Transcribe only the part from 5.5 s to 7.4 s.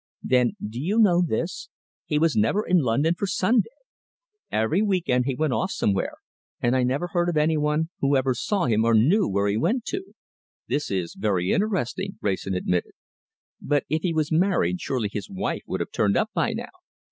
off somewhere; and I never heard of